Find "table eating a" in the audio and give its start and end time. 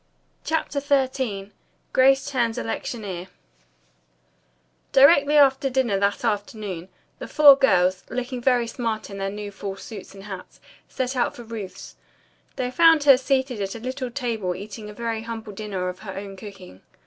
14.09-14.93